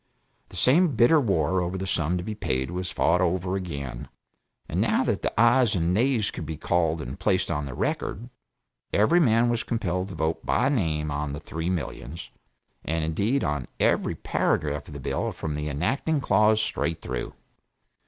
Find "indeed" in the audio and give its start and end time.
13.03-13.43